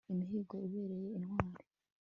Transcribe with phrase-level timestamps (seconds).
[0.11, 1.61] imihigo ibereye intwari